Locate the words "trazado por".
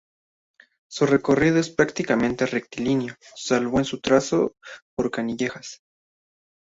3.99-5.11